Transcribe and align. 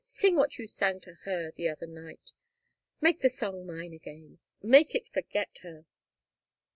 "Sing 0.03 0.35
what 0.35 0.57
you 0.57 0.65
sang 0.65 0.99
to 1.01 1.13
her 1.25 1.51
the 1.51 1.69
other 1.69 1.85
night. 1.85 2.31
Make 3.01 3.21
the 3.21 3.29
song 3.29 3.67
mine 3.67 3.93
again. 3.93 4.39
Make 4.63 4.95
it 4.95 5.09
forget 5.09 5.59
her. 5.61 5.85